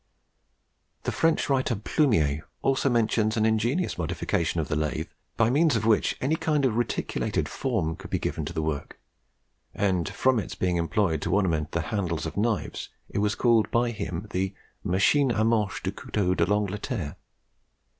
The 1.03 1.11
French 1.11 1.47
writer 1.47 1.75
Plumier 1.75 2.41
also 2.63 2.89
mentions 2.89 3.37
an 3.37 3.45
ingenious 3.45 3.99
modification 3.99 4.59
of 4.59 4.67
the 4.67 4.75
lathe 4.75 5.09
by 5.37 5.51
means 5.51 5.75
of 5.75 5.85
which 5.85 6.17
any 6.19 6.35
kind 6.35 6.65
of 6.65 6.75
reticulated 6.75 7.47
form 7.47 7.95
could 7.95 8.09
be 8.09 8.17
given 8.17 8.43
to 8.45 8.53
the 8.53 8.63
work; 8.63 8.99
and, 9.75 10.09
from 10.09 10.39
it's 10.39 10.55
being 10.55 10.77
employed 10.77 11.21
to 11.21 11.35
ornament 11.35 11.73
the 11.73 11.81
handles 11.81 12.25
of 12.25 12.35
knives, 12.35 12.89
it 13.09 13.19
was 13.19 13.35
called 13.35 13.69
by 13.69 13.91
him 13.91 14.25
the 14.31 14.55
"Machine 14.83 15.29
a 15.29 15.43
manche 15.45 15.83
de 15.83 15.91
Couteau 15.91 16.33
d'Angleterre." 16.33 17.15